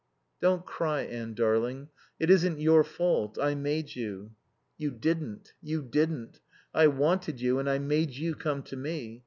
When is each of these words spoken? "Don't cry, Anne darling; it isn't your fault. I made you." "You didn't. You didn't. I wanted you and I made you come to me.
"Don't 0.41 0.65
cry, 0.65 1.01
Anne 1.03 1.35
darling; 1.35 1.89
it 2.19 2.31
isn't 2.31 2.59
your 2.59 2.83
fault. 2.83 3.37
I 3.39 3.53
made 3.53 3.95
you." 3.95 4.31
"You 4.75 4.89
didn't. 4.89 5.53
You 5.61 5.83
didn't. 5.83 6.39
I 6.73 6.87
wanted 6.87 7.39
you 7.39 7.59
and 7.59 7.69
I 7.69 7.77
made 7.77 8.13
you 8.15 8.33
come 8.33 8.63
to 8.63 8.75
me. 8.75 9.19